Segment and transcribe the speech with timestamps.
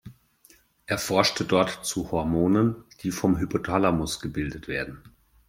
[0.87, 5.03] Er forschte dort zu Hormonen, die vom Hypothalamus gebildet werden.